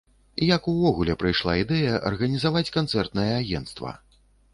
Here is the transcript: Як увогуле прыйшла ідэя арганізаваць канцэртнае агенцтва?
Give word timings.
Як 0.43 0.69
увогуле 0.71 1.15
прыйшла 1.23 1.53
ідэя 1.63 1.99
арганізаваць 2.11 2.73
канцэртнае 2.79 3.27
агенцтва? 3.43 3.93